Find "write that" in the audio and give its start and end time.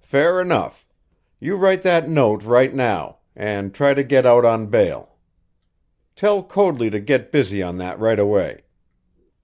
1.54-2.08